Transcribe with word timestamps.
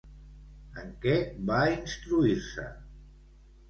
En 0.85 0.89
què 1.05 1.15
va 1.51 1.61
instruir-se? 1.77 2.71